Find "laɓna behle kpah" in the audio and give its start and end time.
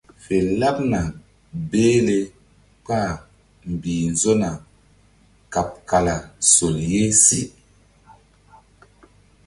0.59-3.09